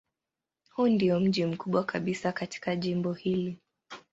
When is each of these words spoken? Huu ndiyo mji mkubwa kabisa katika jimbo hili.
Huu 0.69 0.87
ndiyo 0.87 1.19
mji 1.19 1.45
mkubwa 1.45 1.83
kabisa 1.83 2.31
katika 2.31 2.75
jimbo 2.75 3.13
hili. 3.13 3.57